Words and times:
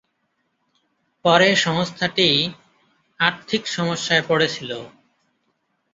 পড়ে 1.25 1.49
সংস্থাটি 1.55 2.29
আর্থিক 3.19 3.63
সমস্যায় 3.67 4.23
পড়েছিলেন। 4.27 4.81